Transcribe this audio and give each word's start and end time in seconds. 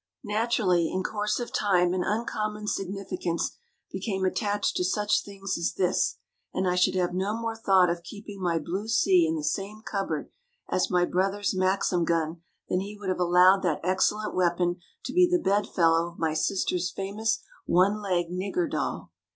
Naturally, 0.23 0.91
in 0.91 1.03
course 1.03 1.39
of 1.39 1.53
time 1.53 1.93
an 1.93 2.03
uncommon 2.03 2.65
significance 2.65 3.51
became 3.91 4.25
attached 4.25 4.75
to 4.77 4.83
such 4.83 5.23
things 5.23 5.59
as 5.59 5.75
this, 5.75 6.17
and 6.55 6.67
I 6.67 6.73
should 6.73 6.95
have 6.95 7.13
no 7.13 7.37
more 7.39 7.55
thought 7.55 7.87
of 7.87 8.01
keeping 8.01 8.41
my 8.41 8.57
blue 8.57 8.87
sea 8.87 9.27
in 9.27 9.35
the 9.35 9.43
same 9.43 9.81
cupboard 9.83 10.31
as 10.67 10.89
my 10.89 11.05
brother's 11.05 11.53
maxim 11.55 12.03
gun 12.03 12.41
than 12.67 12.79
he 12.79 12.97
would 12.97 13.09
have 13.09 13.19
allowed 13.19 13.61
that 13.61 13.81
excellent 13.83 14.33
weapon 14.33 14.77
to 15.05 15.13
be 15.13 15.29
the 15.29 15.37
bedfellow 15.37 16.07
of 16.07 16.17
my 16.17 16.33
sister's 16.33 16.89
famous 16.89 17.43
one 17.67 18.01
legged 18.01 18.31
nigger 18.31 18.67
doll. 18.67 19.11